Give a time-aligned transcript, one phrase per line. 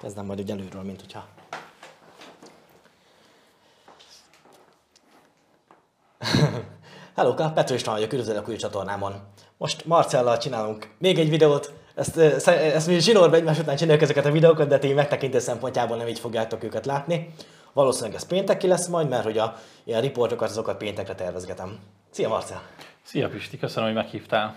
[0.00, 1.24] Kezdem majd úgy előről, mint hogyha...
[7.16, 9.14] Hello, Petro István vagyok, üdvözlök új csatornámon.
[9.56, 11.72] Most Marcellal csinálunk még egy videót.
[11.94, 12.16] Ezt,
[12.46, 16.18] ezt mi zsinórba egymás után csináljuk ezeket a videókat, de ti megtekintés szempontjából nem így
[16.18, 17.34] fogjátok őket látni.
[17.72, 21.78] Valószínűleg ez pénteki lesz majd, mert hogy a ilyen riportokat azokat péntekre tervezgetem.
[22.10, 22.62] Szia Marcel!
[23.02, 24.56] Szia Pisti, köszönöm, hogy meghívtál.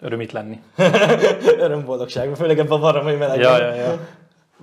[0.00, 0.62] Öröm itt lenni.
[1.64, 3.40] Öröm, boldogság, főleg ebben a varramai meleg.
[3.40, 3.98] Ja, ja, ja.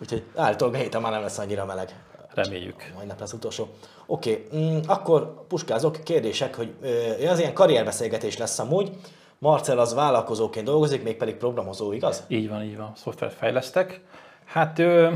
[0.01, 1.95] Úgyhogy állítólag héten már nem lesz annyira meleg.
[2.33, 2.91] Reméljük.
[2.95, 3.67] Majd nap lesz utolsó.
[4.05, 4.59] Oké, okay.
[4.59, 8.91] mm, akkor puskázok, kérdések, hogy ö, az ilyen karrierbeszélgetés lesz amúgy.
[9.37, 12.23] Marcel az vállalkozóként dolgozik, mégpedig programozó, igaz?
[12.27, 12.91] Így van, így van.
[12.95, 14.01] Szoftvert fejlesztek.
[14.45, 15.11] Hát ö,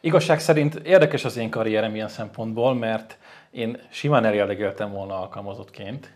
[0.00, 3.18] igazság szerint érdekes az én karrierem ilyen szempontból, mert
[3.50, 6.12] én simán elérdegeltem volna alkalmazottként,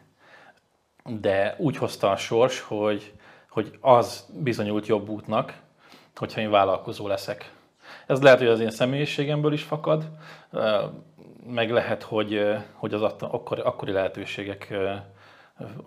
[1.20, 3.12] de úgy hozta a sors, hogy,
[3.48, 5.62] hogy az bizonyult jobb útnak,
[6.16, 7.52] hogyha én vállalkozó leszek.
[8.06, 10.04] Ez lehet, hogy az én személyiségemből is fakad,
[11.46, 14.74] meg lehet, hogy, hogy az akkor, akkori lehetőségek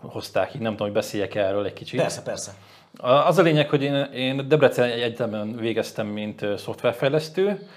[0.02, 0.61] hozták így.
[0.61, 2.00] Nem tudom, hogy beszéljek erről egy kicsit.
[2.00, 2.52] Persze, persze.
[2.97, 7.67] Az a lényeg, hogy én, én Debrecen Egyetemen végeztem, mint szoftverfejlesztő.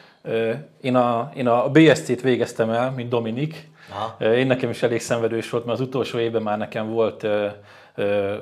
[0.81, 3.70] Én a, én a BSC-t végeztem el, mint Dominik.
[3.91, 4.25] Aha.
[4.25, 7.27] Én nekem is elég szenvedős volt, mert az utolsó évben már nekem volt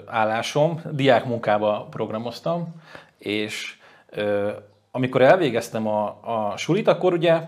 [0.06, 0.82] állásom.
[0.90, 2.82] Diák munkába programoztam,
[3.18, 3.77] és
[4.90, 7.40] amikor elvégeztem a, a sulit, akkor ugye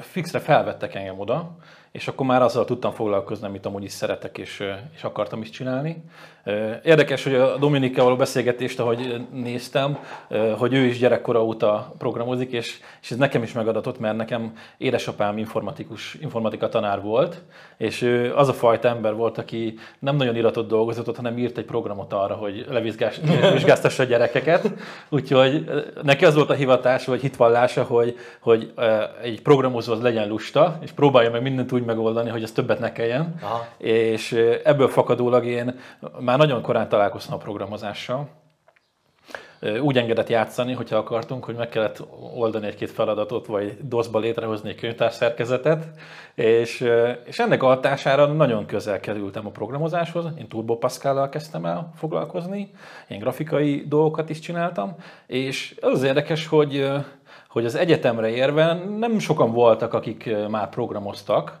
[0.00, 1.56] fixre felvettek engem oda,
[1.92, 4.62] és akkor már azzal tudtam foglalkozni, amit amúgy is szeretek, és,
[4.94, 6.04] és akartam is csinálni.
[6.84, 9.98] Érdekes, hogy a Dominikkel való beszélgetést, ahogy néztem,
[10.58, 15.38] hogy ő is gyerekkora óta programozik, és, és ez nekem is megadatott, mert nekem édesapám
[15.38, 17.42] informatikus, informatika tanár volt,
[17.76, 21.64] és ő az a fajta ember volt, aki nem nagyon iratot dolgozott, hanem írt egy
[21.64, 24.70] programot arra, hogy levizsgáztassa a gyerekeket.
[25.08, 25.70] Úgyhogy
[26.02, 28.72] neki az volt a hivatása, vagy hitvallása, hogy, hogy
[29.22, 32.92] egy programozó az legyen lusta, és próbálja meg mindent úgy megoldani, hogy ez többet ne
[32.92, 33.34] kelljen.
[33.42, 33.66] Aha.
[33.76, 34.32] És
[34.64, 35.78] ebből fakadólag én
[36.20, 38.28] már nagyon korán találkoztam a programozással.
[39.80, 42.02] Úgy engedett játszani, hogyha akartunk, hogy meg kellett
[42.34, 45.84] oldani egy-két feladatot, vagy DOS-ba létrehozni egy könyvtárszerkezetet,
[46.34, 46.90] és,
[47.24, 50.24] és ennek a hatására nagyon közel kerültem a programozáshoz.
[50.38, 52.70] Én Turbo Pascal-lal kezdtem el foglalkozni,
[53.08, 54.96] én grafikai dolgokat is csináltam,
[55.26, 56.86] és az, az érdekes, hogy,
[57.54, 61.58] hogy az egyetemre érve nem sokan voltak, akik már programoztak,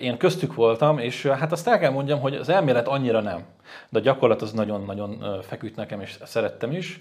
[0.00, 3.44] én köztük voltam, és hát azt el kell mondjam, hogy az elmélet annyira nem,
[3.88, 7.00] de a gyakorlat az nagyon-nagyon feküdt nekem, és szerettem is.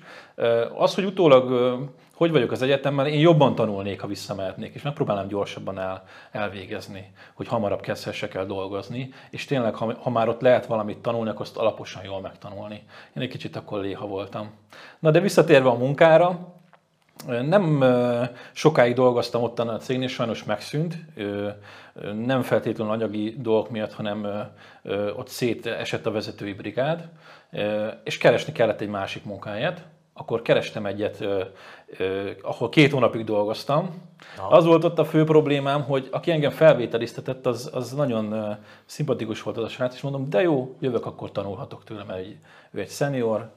[0.77, 1.77] Az, hogy utólag
[2.15, 7.47] hogy vagyok az egyetemmel, én jobban tanulnék, ha visszamehetnék, és megpróbálnám gyorsabban el, elvégezni, hogy
[7.47, 11.57] hamarabb kezdhessek el dolgozni, és tényleg, ha, ha már ott lehet valamit tanulni, akkor azt
[11.57, 12.83] alaposan jól megtanulni.
[13.15, 14.51] Én egy kicsit akkor léha voltam.
[14.99, 16.61] Na de visszatérve a munkára,
[17.27, 17.83] nem
[18.51, 20.97] sokáig dolgoztam ott a cégnél, sajnos megszűnt,
[22.25, 24.51] nem feltétlenül anyagi dolgok miatt, hanem
[25.15, 27.09] ott szét esett a vezetői brigád,
[28.03, 29.83] és keresni kellett egy másik munkáját.
[30.13, 31.25] Akkor kerestem egyet,
[32.41, 34.11] ahol két hónapig dolgoztam.
[34.37, 34.55] Aha.
[34.55, 38.55] Az volt ott a fő problémám, hogy aki engem felvételiztetett, az, az nagyon
[38.85, 42.37] szimpatikus volt az a srác, és mondom, de jó, jövök, akkor tanulhatok tőle, mert egy
[42.73, 43.49] ő egy senior,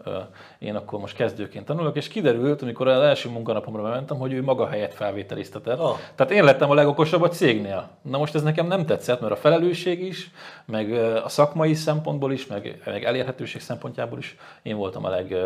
[0.59, 4.69] én akkor most kezdőként tanulok, és kiderült, amikor az első munkanapomra mentem, hogy ő maga
[4.69, 5.81] helyett felvételiztetett.
[5.81, 5.99] Oh.
[6.15, 7.89] Tehát én lettem a legokosabb a cégnél.
[8.03, 10.31] Na most ez nekem nem tetszett, mert a felelősség is,
[10.65, 10.93] meg
[11.25, 15.37] a szakmai szempontból is, meg, meg elérhetőség szempontjából is én voltam a leg,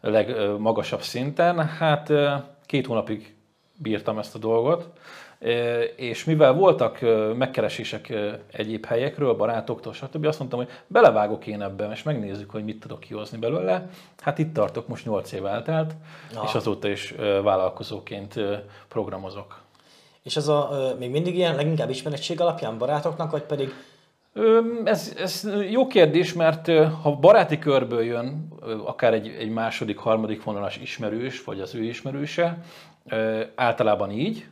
[0.00, 1.66] legmagasabb szinten.
[1.66, 2.08] Hát
[2.66, 3.34] két hónapig
[3.76, 4.88] bírtam ezt a dolgot,
[5.96, 6.98] és mivel voltak
[7.36, 8.12] megkeresések
[8.52, 13.00] egyéb helyekről, barátoktól, stb., azt mondtam, hogy belevágok én ebbe, és megnézzük, hogy mit tudok
[13.00, 13.88] kihozni belőle.
[14.18, 15.94] Hát itt tartok, most 8 év eltelt,
[16.34, 16.44] Aha.
[16.48, 18.34] és azóta is vállalkozóként
[18.88, 19.62] programozok.
[20.22, 23.74] És ez a, még mindig ilyen leginkább ismerettség alapján barátoknak, vagy pedig
[24.84, 26.70] ez, ez jó kérdés, mert
[27.02, 28.48] ha baráti körből jön,
[28.84, 32.58] akár egy, egy második, harmadik vonalas ismerős, vagy az ő ismerőse,
[33.54, 34.46] általában így,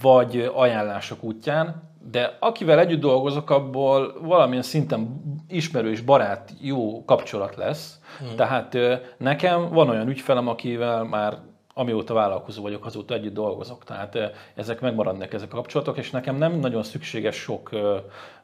[0.00, 7.98] vagy ajánlások útján, de akivel együtt dolgozok, abból valamilyen szinten ismerős, barát, jó kapcsolat lesz.
[8.18, 8.36] Hmm.
[8.36, 8.76] Tehát
[9.18, 11.38] nekem van olyan ügyfelem, akivel már
[11.74, 13.84] amióta vállalkozó vagyok, azóta együtt dolgozok.
[13.84, 14.18] Tehát
[14.54, 17.70] ezek megmaradnak ezek a kapcsolatok, és nekem nem nagyon szükséges sok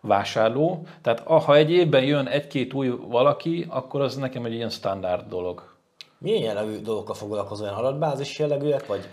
[0.01, 0.87] vásárló.
[1.03, 5.63] Tehát ha egy évben jön egy-két új valaki, akkor az nekem egy ilyen standard dolog.
[6.19, 9.09] Milyen jellegű dolgokkal foglalkozol, olyan adatbázis jellegűek, vagy?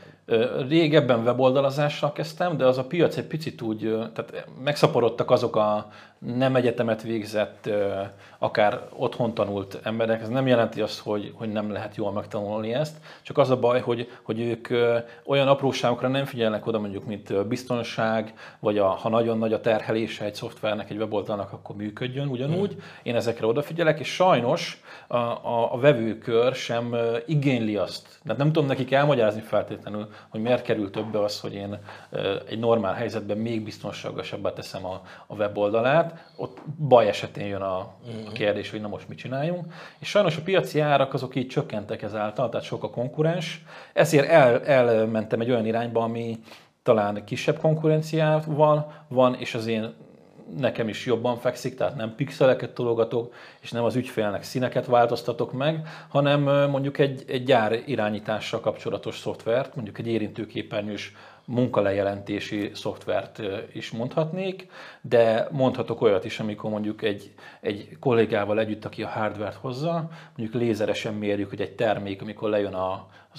[0.67, 3.79] Régebben weboldalazással kezdtem, de az a piac egy picit úgy,
[4.13, 7.69] tehát megszaporodtak azok a nem egyetemet végzett,
[8.37, 12.97] akár otthon tanult emberek, ez nem jelenti azt, hogy, hogy nem lehet jól megtanulni ezt,
[13.21, 14.67] csak az a baj, hogy, hogy ők
[15.25, 20.25] olyan apróságokra nem figyelnek oda, mondjuk, mint biztonság, vagy a, ha nagyon nagy a terhelése
[20.25, 22.75] egy szoftvernek, egy weboldalnak, akkor működjön ugyanúgy.
[22.75, 22.79] Mm.
[23.03, 26.95] Én ezekre odafigyelek, és sajnos a, a, a vevőkör sem
[27.25, 28.19] igényli azt.
[28.23, 31.77] Tehát nem tudom nekik elmagyarázni feltétlenül, hogy miért kerül többe az, hogy én
[32.49, 36.31] egy normál helyzetben még biztonságosabbá teszem a, a weboldalát.
[36.35, 38.33] Ott baj esetén jön a, a mhm.
[38.33, 39.73] kérdés, hogy na most mit csináljunk.
[39.99, 43.63] És sajnos a piaci árak azok így csökkentek ezáltal, tehát sok a konkurens.
[43.93, 46.39] Ezért el, elmentem egy olyan irányba, ami
[46.83, 49.93] talán kisebb konkurenciával van, és az én
[50.57, 55.87] nekem is jobban fekszik, tehát nem pixeleket tologatok, és nem az ügyfélnek színeket változtatok meg,
[56.09, 61.13] hanem mondjuk egy, egy gyár irányítással kapcsolatos szoftvert, mondjuk egy érintőképernyős
[61.49, 63.41] munkalejelentési szoftvert
[63.73, 64.67] is mondhatnék,
[65.01, 70.61] de mondhatok olyat is, amikor mondjuk egy, egy kollégával együtt, aki a hardware hozza, mondjuk
[70.61, 72.91] lézeresen mérjük, hogy egy termék, amikor lejön a,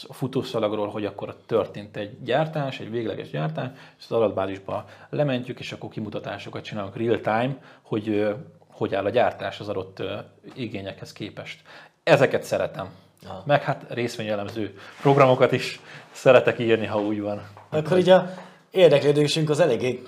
[0.06, 5.72] a futószalagról, hogy akkor történt egy gyártás, egy végleges gyártás, és az adatbázisba lementjük, és
[5.72, 8.34] akkor kimutatásokat csinálunk real time, hogy
[8.78, 10.02] hogy áll a gyártás az adott
[10.54, 11.62] igényekhez képest.
[12.02, 12.88] Ezeket szeretem.
[13.26, 13.42] Aha.
[13.46, 17.42] Meg hát részvényelemző programokat is szeretek írni, ha úgy van.
[17.70, 18.30] Akkor így a
[18.70, 20.02] érdeklődésünk az eléggé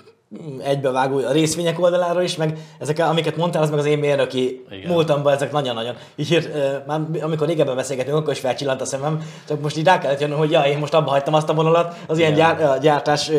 [0.63, 4.91] egybevágó a részvények oldaláról is, meg ezek, amiket mondtál, az meg az én mérnöki Igen.
[4.91, 5.95] múltamban, ezek nagyon-nagyon.
[6.15, 6.51] Így,
[6.87, 10.37] már amikor régebben beszélgetünk, akkor is felcsillant a szemem, csak most így rá kellett jönnöm,
[10.37, 12.35] hogy ja, én most abba hagytam azt a vonalat, az Igen.
[12.35, 13.31] ilyen gyár, gyártás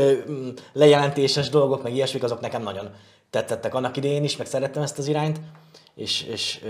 [0.72, 2.90] lejelentéses dolgok, meg ilyesmik, azok nekem nagyon
[3.30, 5.40] tettettek annak idején is, meg szerettem ezt az irányt,
[5.94, 6.60] és, és,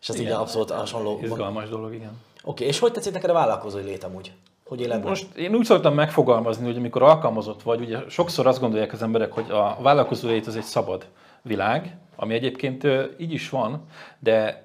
[0.00, 0.26] és az igen.
[0.26, 1.18] így abszolút hasonló.
[1.22, 2.10] Izgalmas dolog, igen.
[2.10, 4.32] Oké, okay, és hogy tetszik neked a vállalkozói lét amúgy?
[4.72, 8.92] Hogy éled Most én úgy szoktam megfogalmazni, hogy amikor alkalmazott vagy, ugye sokszor azt gondolják
[8.92, 11.06] az emberek, hogy a vállalkozói az egy szabad
[11.42, 12.86] világ, ami egyébként
[13.18, 13.84] így is van,
[14.18, 14.64] de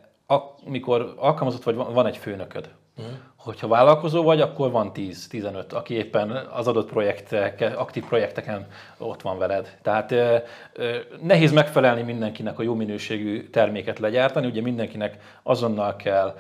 [0.66, 2.70] amikor alkalmazott vagy, van egy főnököd.
[2.98, 3.14] Uh-huh.
[3.36, 8.68] Hogyha vállalkozó vagy, akkor van 10-15, aki éppen az adott projektek, aktív projekteken
[8.98, 9.78] ott van veled.
[9.82, 10.14] Tehát
[11.22, 16.36] nehéz megfelelni mindenkinek a jó minőségű terméket legyártani, ugye mindenkinek azonnal kell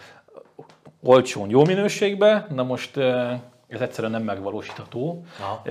[1.04, 3.00] olcsón, jó minőségbe, na most
[3.68, 5.26] ez egyszerűen nem megvalósítható.
[5.40, 5.62] Aha.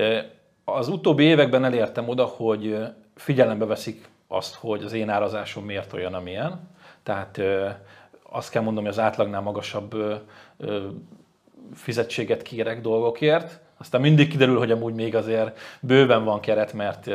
[0.63, 2.77] Az utóbbi években elértem oda, hogy
[3.15, 6.69] figyelembe veszik azt, hogy az én árazásom miért olyan, amilyen.
[7.03, 7.41] Tehát
[8.23, 9.95] azt kell mondom, hogy az átlagnál magasabb
[11.73, 13.59] fizetséget kérek dolgokért.
[13.77, 17.09] Aztán mindig kiderül, hogy amúgy még azért bőven van keret, mert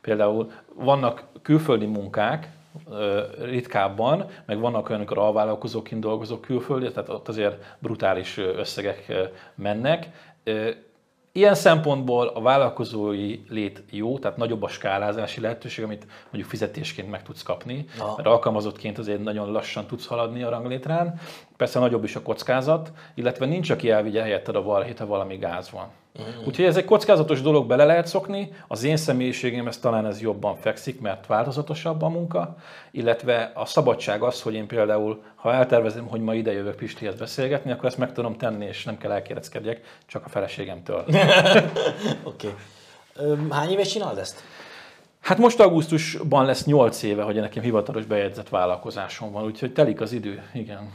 [0.00, 2.48] például vannak külföldi munkák,
[3.40, 9.12] ritkábban, meg vannak olyanok, amikor alvállalkozóként dolgozók külföldi, tehát ott azért brutális összegek
[9.54, 10.08] mennek.
[11.32, 17.22] Ilyen szempontból a vállalkozói lét jó, tehát nagyobb a skálázási lehetőség, amit mondjuk fizetésként meg
[17.22, 18.14] tudsz kapni, Aha.
[18.16, 21.18] mert alkalmazottként azért nagyon lassan tudsz haladni a ranglétrán.
[21.56, 25.70] Persze nagyobb is a kockázat, illetve nincs, aki elvigye helyetted a valahét, ha valami gáz
[25.70, 25.86] van.
[26.22, 26.46] Mm.
[26.46, 28.52] Úgyhogy ez egy kockázatos dolog, bele lehet szokni.
[28.68, 32.56] Az én személyiségem ez talán ez jobban fekszik, mert változatosabb a munka,
[32.90, 37.70] illetve a szabadság az, hogy én például, ha eltervezem, hogy ma ide jövök Pistihez beszélgetni,
[37.70, 41.04] akkor ezt meg tudom tenni, és nem kell elkéreckedjek, csak a feleségemtől.
[42.22, 42.54] Oké.
[43.16, 43.48] okay.
[43.50, 44.42] Hány éves csinálod ezt?
[45.20, 50.12] Hát most augusztusban lesz 8 éve, hogy nekem hivatalos bejegyzett vállalkozásom van, úgyhogy telik az
[50.12, 50.90] idő, igen.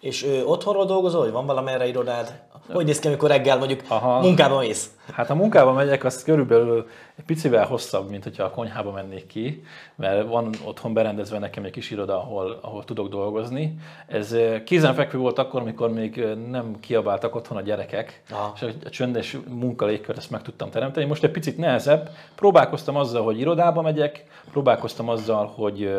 [0.00, 2.40] És ő otthonról dolgozol, vagy van valamelyre irodád?
[2.72, 4.20] Hogy néz ki, amikor reggel mondjuk Aha.
[4.20, 4.90] munkába mész?
[5.12, 9.62] Hát ha munkába megyek, az körülbelül egy picivel hosszabb, mint hogyha a konyhába mennék ki,
[9.94, 13.78] mert van otthon berendezve nekem egy kis iroda, ahol, ahol tudok dolgozni.
[14.06, 18.52] Ez kézenfekvő volt akkor, amikor még nem kiabáltak otthon a gyerekek, Aha.
[18.56, 21.06] és a csöndes munkalégkör ezt meg tudtam teremteni.
[21.06, 22.10] Most egy picit nehezebb.
[22.34, 25.94] Próbálkoztam azzal, hogy irodába megyek, próbálkoztam azzal, hogy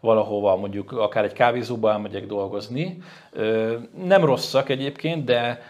[0.00, 3.02] valahova mondjuk akár egy kávézóba elmegyek dolgozni.
[4.04, 5.60] Nem rosszak egyébként, de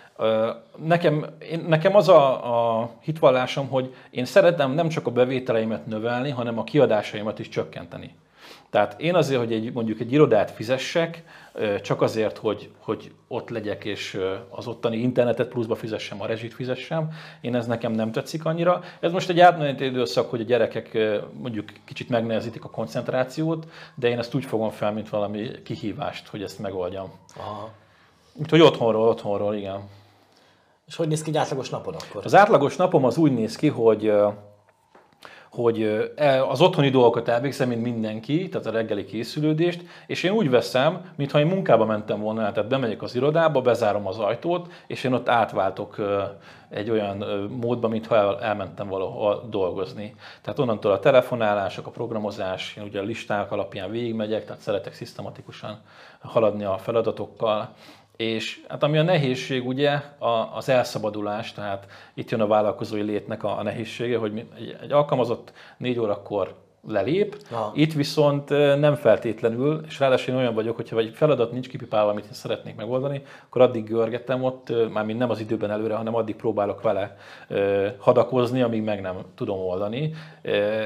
[0.77, 6.31] Nekem, én, nekem az a, a hitvallásom, hogy én szeretem nem csak a bevételeimet növelni,
[6.31, 8.15] hanem a kiadásaimat is csökkenteni.
[8.71, 11.23] Tehát én azért, hogy egy, mondjuk egy irodát fizessek,
[11.83, 17.12] csak azért, hogy, hogy ott legyek és az ottani internetet pluszba fizessem, a rezsit fizessem,
[17.41, 18.83] én ez nekem nem tetszik annyira.
[19.00, 20.99] Ez most egy átmeneti időszak, hogy a gyerekek
[21.33, 26.43] mondjuk kicsit megnehezítik a koncentrációt, de én ezt úgy fogom fel, mint valami kihívást, hogy
[26.43, 27.11] ezt megoldjam.
[27.37, 27.71] Aha.
[28.33, 29.81] Úgyhogy otthonról, otthonról, igen.
[30.90, 32.25] És hogy néz ki egy átlagos napod akkor?
[32.25, 34.12] Az átlagos napom az úgy néz ki, hogy
[35.50, 35.82] hogy
[36.16, 41.12] e, az otthoni dolgokat elvégzem, mint mindenki, tehát a reggeli készülődést, és én úgy veszem,
[41.16, 45.28] mintha én munkába mentem volna, tehát bemegyek az irodába, bezárom az ajtót, és én ott
[45.28, 45.97] átváltok
[46.68, 47.16] egy olyan
[47.61, 50.14] módba, mintha elmentem valahol dolgozni.
[50.42, 55.80] Tehát onnantól a telefonálások, a programozás, én ugye a listák alapján végigmegyek, tehát szeretek szisztematikusan
[56.20, 57.75] haladni a feladatokkal,
[58.21, 60.00] és hát ami a nehézség ugye
[60.55, 64.47] az elszabadulás, tehát itt jön a vállalkozói létnek a, nehézsége, hogy
[64.83, 66.55] egy alkalmazott négy órakor
[66.88, 67.37] lelép.
[67.50, 67.72] Aha.
[67.75, 72.25] Itt viszont nem feltétlenül, és ráadásul én olyan vagyok, hogyha egy feladat nincs kipipálva, amit
[72.25, 76.82] én szeretnék megoldani, akkor addig görgetem ott, mármint nem az időben előre, hanem addig próbálok
[76.82, 77.16] vele
[77.99, 80.14] hadakozni, amíg meg nem tudom oldani.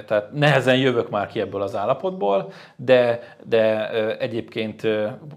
[0.07, 4.83] Tehát nehezen jövök már ki ebből az állapotból, de, de egyébként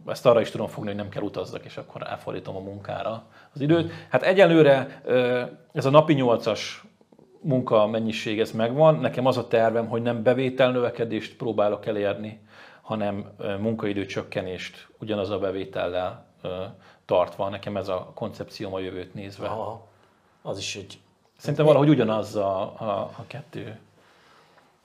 [0.05, 3.23] ezt arra is tudom fogni, hogy nem kell utazzak, és akkor elfordítom a munkára
[3.53, 3.91] az időt.
[4.09, 5.01] Hát egyelőre
[5.73, 6.83] ez a napi nyolcas
[7.41, 8.95] munka mennyiség ez megvan.
[8.95, 12.39] Nekem az a tervem, hogy nem bevétel növekedést próbálok elérni,
[12.81, 16.25] hanem munkaidő csökkenést ugyanaz a bevétellel
[17.05, 17.49] tartva.
[17.49, 19.47] Nekem ez a koncepcióm a jövőt nézve.
[19.47, 19.87] Aha,
[20.41, 20.99] az is egy...
[21.37, 23.79] Szerintem valahogy ugyanaz a, a, a kettő.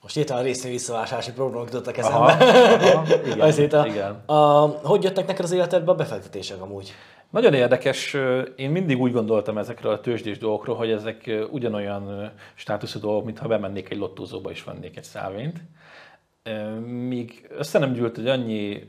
[0.01, 2.17] Most a részvény visszavásárlási programok jutottak eszembe.
[2.17, 4.23] Aha, aha, igen, a, igen.
[4.25, 6.93] A, hogy jöttek neked az életedbe a befektetések amúgy?
[7.33, 8.17] Nagyon érdekes,
[8.55, 13.89] én mindig úgy gondoltam ezekről a tőzsdés dolgokról, hogy ezek ugyanolyan státuszú dolgok, mintha bemennék
[13.89, 15.61] egy lottózóba és vennék egy szávényt.
[16.85, 18.83] Míg össze nem gyűlt egy annyi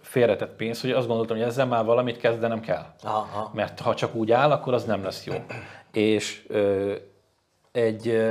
[0.00, 2.84] félretett pénz, hogy azt gondoltam, hogy ezzel már valamit kezdenem kell.
[3.02, 3.50] Aha.
[3.54, 5.34] Mert ha csak úgy áll, akkor az nem lesz jó.
[5.92, 6.46] És
[7.72, 8.22] egy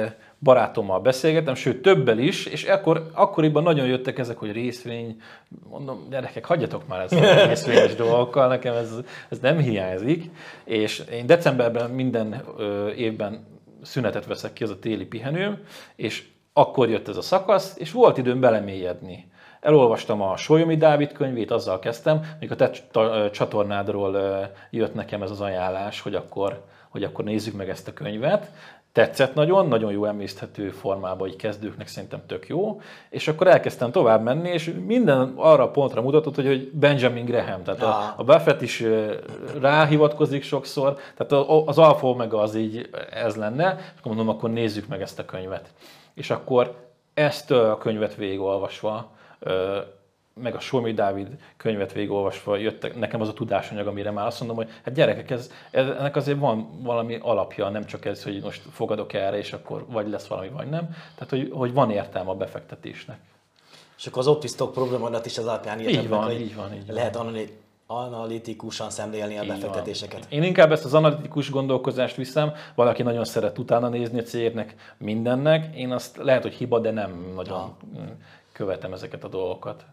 [0.43, 5.21] barátommal beszélgettem, sőt többel is, és akkor, akkoriban nagyon jöttek ezek, hogy részvény,
[5.69, 8.95] mondom, gyerekek, hagyjatok már ezzel a részvényes dolgokkal, nekem ez,
[9.29, 10.29] ez nem hiányzik,
[10.63, 13.45] és én decemberben minden ö, évben
[13.81, 15.57] szünetet veszek ki, az a téli pihenőm,
[15.95, 19.29] és akkor jött ez a szakasz, és volt időm belemélyedni.
[19.59, 25.41] Elolvastam a Solyomi Dávid könyvét, azzal kezdtem, mikor a te csatornádról jött nekem ez az
[25.41, 28.51] ajánlás, hogy akkor, hogy akkor nézzük meg ezt a könyvet
[28.91, 34.23] tetszett nagyon, nagyon jó emészthető formában, hogy kezdőknek szerintem tök jó, és akkor elkezdtem tovább
[34.23, 38.61] menni, és minden arra a pontra mutatott, hogy, hogy Benjamin Graham, tehát a, a Buffett
[38.61, 38.83] is
[39.61, 44.87] ráhivatkozik sokszor, tehát az alfa meg az így ez lenne, és akkor mondom, akkor nézzük
[44.87, 45.69] meg ezt a könyvet.
[46.13, 46.75] És akkor
[47.13, 49.11] ezt a könyvet végigolvasva
[50.41, 54.57] meg a Solmi Dávid könyvet végigolvasva jött nekem az a tudásanyag, amire már azt mondom,
[54.57, 58.61] hogy hát gyerekek, ez, ez, ennek azért van valami alapja, nem csak ez, hogy most
[58.71, 60.89] fogadok erre, és akkor vagy lesz valami, vagy nem.
[61.15, 63.19] Tehát, hogy, hogy van értelme a befektetésnek.
[63.97, 66.83] És akkor az optisztok problémádat is az alapján írtam így van, meg, így van, így
[66.87, 67.35] lehet van.
[67.85, 70.25] analitikusan szemlélni a befektetéseket.
[70.29, 75.75] Én inkább ezt az analitikus gondolkozást viszem, valaki nagyon szeret utána nézni a cégnek, mindennek.
[75.75, 77.77] Én azt lehet, hogy hiba, de nem nagyon ha.
[78.51, 79.85] követem ezeket a dolgokat.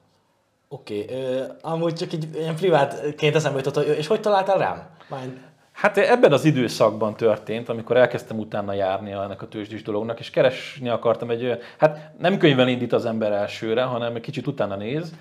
[0.68, 4.88] Oké, okay, amúgy csak egy ilyen privátként eszembe jutott, és hogy találtál rám?
[5.08, 5.40] Mind.
[5.80, 10.88] Hát ebben az időszakban történt, amikor elkezdtem utána járni ennek a tőzsdés dolognak, és keresni
[10.88, 15.14] akartam egy hát nem könyvvel indít az ember elsőre, hanem egy kicsit utána néz.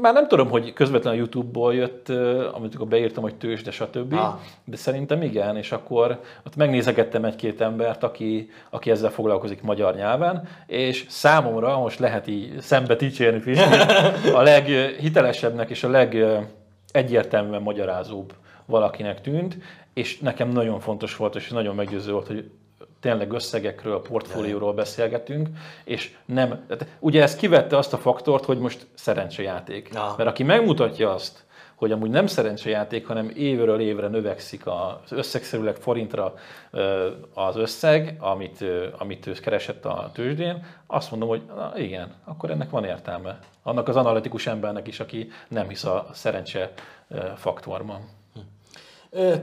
[0.00, 2.08] Már nem tudom, hogy közvetlenül a YouTube-ból jött,
[2.52, 4.12] amit akkor beírtam, hogy tőzsde, stb.
[4.12, 4.34] Ah.
[4.64, 10.48] De szerintem igen, és akkor ott megnézegettem egy-két embert, aki, aki ezzel foglalkozik magyar nyelven,
[10.66, 13.58] és számomra most lehet így szembe dicsérni
[14.38, 18.32] a leghitelesebbnek és a legegyértelműen magyarázóbb
[18.66, 19.56] valakinek tűnt,
[19.94, 22.50] és nekem nagyon fontos volt, és nagyon meggyőző volt, hogy
[23.00, 25.48] tényleg összegekről, a portfólióról beszélgetünk,
[25.84, 26.66] és nem,
[26.98, 29.90] ugye ez kivette azt a faktort, hogy most szerencsejáték.
[29.94, 30.14] Ja.
[30.16, 31.44] Mert aki megmutatja azt,
[31.74, 36.34] hogy amúgy nem szerencsejáték, hanem évről évre növekszik az összegszerűleg forintra
[37.34, 38.64] az összeg, amit,
[38.98, 43.38] amit ő keresett a tőzsdén, azt mondom, hogy na igen, akkor ennek van értelme.
[43.62, 46.72] Annak az analitikus embernek is, aki nem hisz a szerencse
[47.36, 48.08] faktorban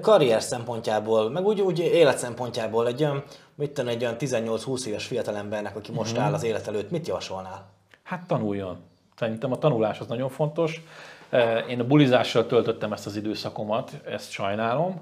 [0.02, 3.24] karrier szempontjából, meg úgy, úgy élet szempontjából egy olyan,
[3.56, 6.24] mit tudom, egy olyan 18-20 éves fiatalembernek, aki most mm-hmm.
[6.24, 7.66] áll az élet előtt, mit javasolnál?
[8.04, 8.78] Hát tanuljon.
[9.16, 10.84] Szerintem a tanulás az nagyon fontos.
[11.70, 15.02] Én a bulizással töltöttem ezt az időszakomat, ezt sajnálom.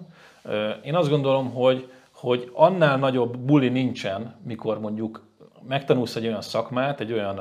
[0.84, 5.24] Én azt gondolom, hogy, hogy annál nagyobb buli nincsen, mikor mondjuk
[5.68, 7.40] megtanulsz egy olyan szakmát, egy olyan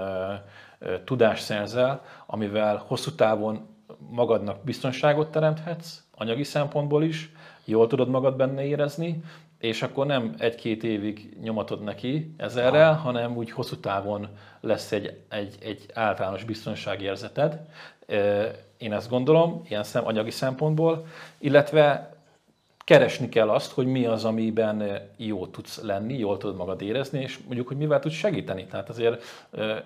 [1.05, 3.67] tudást szerzel, amivel hosszú távon
[4.11, 7.33] magadnak biztonságot teremthetsz, anyagi szempontból is,
[7.65, 9.23] jól tudod magad benne érezni,
[9.59, 12.93] és akkor nem egy-két évig nyomatod neki ezerre, ja.
[12.93, 14.29] hanem úgy hosszú távon
[14.61, 17.61] lesz egy, egy, egy általános biztonságérzeted.
[18.79, 21.07] Én ezt gondolom, ilyen szem, anyagi szempontból,
[21.39, 22.15] illetve
[22.85, 27.39] keresni kell azt, hogy mi az, amiben jó tudsz lenni, jól tudod magad érezni, és
[27.39, 28.67] mondjuk, hogy mivel tudsz segíteni.
[28.67, 29.23] Tehát azért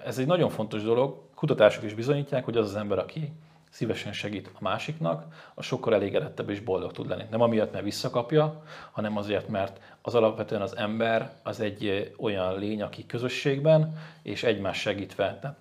[0.05, 1.19] ez egy nagyon fontos dolog.
[1.35, 3.33] Kutatások is bizonyítják, hogy az az ember, aki
[3.75, 7.23] szívesen segít a másiknak, a sokkal elégedettebb és boldog tud lenni.
[7.31, 8.63] Nem amiatt, mert visszakapja,
[8.93, 14.81] hanem azért, mert az alapvetően az ember az egy olyan lény, aki közösségben és egymás
[14.81, 15.57] segítve, tehát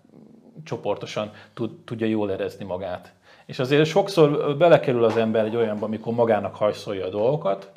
[0.64, 3.14] csoportosan tud, tudja jól érezni magát.
[3.46, 7.72] És azért sokszor belekerül az ember egy olyanba, amikor magának hajszolja a dolgokat,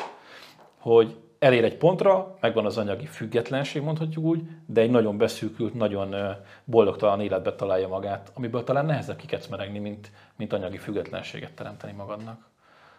[0.79, 6.15] hogy elér egy pontra, megvan az anyagi függetlenség, mondhatjuk úgy, de egy nagyon beszűkült, nagyon
[6.65, 12.49] boldogtalan életbe találja magát, amiből talán nehezebb kikecmeregni, mint, mint anyagi függetlenséget teremteni magadnak.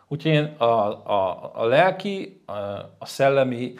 [0.08, 0.63] Úgyhogy én a,
[1.12, 2.51] a, a lelki, a,
[2.98, 3.74] a szellemi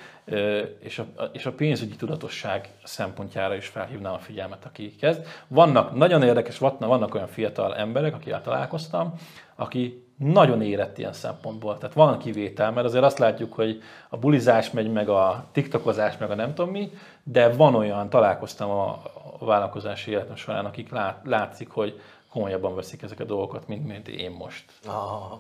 [0.80, 5.26] és a, és a pénzügyi tudatosság szempontjára is felhívnám a figyelmet, aki kezd.
[5.48, 9.14] Vannak nagyon érdekes, vannak olyan fiatal emberek, akivel találkoztam,
[9.56, 11.78] aki nagyon érett ilyen szempontból.
[11.78, 16.32] Tehát van kivétel, mert azért azt látjuk, hogy a bulizás megy, meg a tiktokozás, meg
[16.32, 16.92] a nem tudom mi,
[17.24, 19.02] de van olyan, találkoztam a,
[19.40, 24.32] vállalkozási életem során, akik lát, látszik, hogy komolyabban veszik ezek a dolgokat, mint, mint én
[24.32, 24.66] most.
[24.86, 25.40] Ah.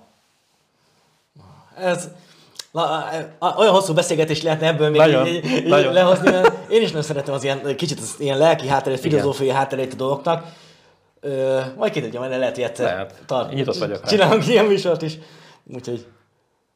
[1.77, 2.09] Ez,
[3.57, 5.93] olyan hosszú beszélgetés lehetne ebből még nagyon, így, így nagyon.
[5.93, 6.31] lehozni,
[6.69, 10.45] én is nagyon szeretem az ilyen kicsit az ilyen lelki hátterét, filozófiai hátterét a dolgoknak.
[11.19, 13.13] Ö, majd ki majd lehet ilyet lehet.
[13.25, 15.17] Tart, Nyitott vagyok Csinálunk ilyen műsort is.
[15.73, 16.05] Úgyhogy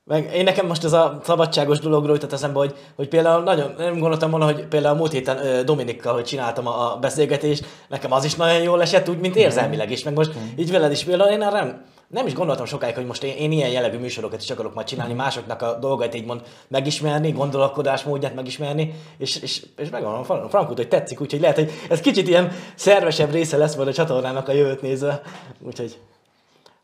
[0.03, 3.99] meg én nekem most ez a szabadságos dologról jutott eszembe, hogy, hogy például nagyon nem
[3.99, 8.35] gondoltam volna, hogy például múlt héten Dominikkal, hogy csináltam a, a beszélgetést, nekem az is
[8.35, 10.57] nagyon jól esett, úgy, mint érzelmileg is, meg most mm.
[10.57, 13.69] így veled is például én nem, nem is gondoltam sokáig, hogy most én, én ilyen
[13.69, 18.93] jellegű műsorokat is akarok majd csinálni, másoknak a dolgait így mond megismerni, gondolkodás módját megismerni,
[19.17, 23.57] és, és, és megmondom Frankut, hogy tetszik, úgyhogy lehet, hogy ez kicsit ilyen szervesebb része
[23.57, 25.21] lesz majd a csatornának a jövőt nézve.
[25.59, 25.97] Úgyhogy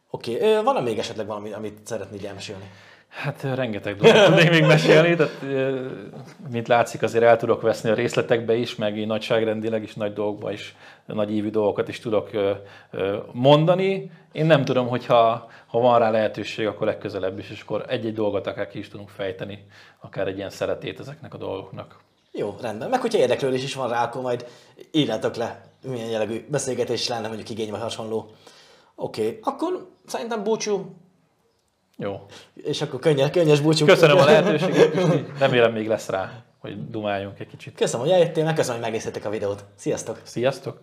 [0.09, 0.63] oké, okay.
[0.63, 2.71] van-e még esetleg valami, amit szeretnéd elmesélni?
[3.09, 5.41] Hát rengeteg dolgot tudnék még mesélni, tehát
[6.49, 10.51] mint látszik azért el tudok veszni a részletekbe is, meg így nagyságrendileg is nagy dolgokba
[10.51, 12.29] is, nagy ívű dolgokat is tudok
[13.31, 14.11] mondani.
[14.31, 18.47] Én nem tudom, hogyha ha van rá lehetőség, akkor legközelebb is, és akkor egy-egy dolgot
[18.47, 19.65] akár ki is tudunk fejteni,
[19.99, 21.99] akár egy ilyen szeretét ezeknek a dolgoknak.
[22.31, 22.89] Jó, rendben.
[22.89, 24.45] Meg hogyha érdeklődés is van rá, akkor majd
[24.91, 28.31] írjátok le, milyen jellegű beszélgetés lenne, mondjuk igény vagy hasonló.
[28.95, 29.39] Oké, okay.
[29.41, 30.95] akkor szerintem búcsú,
[31.97, 32.25] jó.
[32.53, 33.85] És akkor könnyes, könnyes búcsú.
[33.85, 34.95] Köszönöm a lehetőséget,
[35.39, 37.75] remélem még lesz rá, hogy dumáljunk egy kicsit.
[37.75, 39.65] Köszönöm, hogy eljöttél, meg köszönöm, hogy megnéztétek a videót.
[39.75, 40.19] Sziasztok!
[40.23, 40.81] Sziasztok!